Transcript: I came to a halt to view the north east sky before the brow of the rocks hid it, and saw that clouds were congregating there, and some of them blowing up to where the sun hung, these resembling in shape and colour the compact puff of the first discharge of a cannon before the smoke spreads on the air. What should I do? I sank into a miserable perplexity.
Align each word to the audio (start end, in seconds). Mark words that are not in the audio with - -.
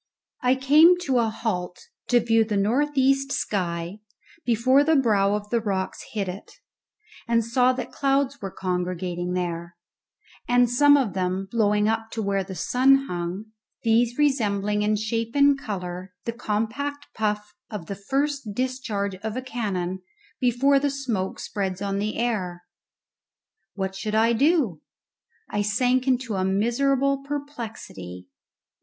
I 0.41 0.55
came 0.55 0.97
to 1.01 1.19
a 1.19 1.29
halt 1.29 1.79
to 2.07 2.19
view 2.19 2.43
the 2.43 2.57
north 2.57 2.97
east 2.97 3.31
sky 3.31 3.99
before 4.43 4.83
the 4.83 4.95
brow 4.95 5.35
of 5.35 5.51
the 5.51 5.61
rocks 5.61 6.03
hid 6.13 6.27
it, 6.27 6.53
and 7.27 7.45
saw 7.45 7.71
that 7.73 7.91
clouds 7.91 8.41
were 8.41 8.49
congregating 8.49 9.33
there, 9.33 9.77
and 10.47 10.67
some 10.67 10.97
of 10.97 11.13
them 11.13 11.47
blowing 11.51 11.87
up 11.87 12.09
to 12.13 12.23
where 12.23 12.43
the 12.43 12.55
sun 12.55 13.05
hung, 13.07 13.51
these 13.83 14.17
resembling 14.17 14.81
in 14.81 14.95
shape 14.95 15.35
and 15.35 15.59
colour 15.59 16.15
the 16.25 16.33
compact 16.33 17.05
puff 17.13 17.53
of 17.69 17.85
the 17.85 17.93
first 17.95 18.55
discharge 18.55 19.13
of 19.17 19.37
a 19.37 19.41
cannon 19.43 20.01
before 20.39 20.79
the 20.79 20.89
smoke 20.89 21.37
spreads 21.39 21.79
on 21.79 21.99
the 21.99 22.17
air. 22.17 22.63
What 23.75 23.93
should 23.95 24.15
I 24.15 24.33
do? 24.33 24.81
I 25.47 25.61
sank 25.61 26.07
into 26.07 26.33
a 26.37 26.43
miserable 26.43 27.19
perplexity. 27.21 28.25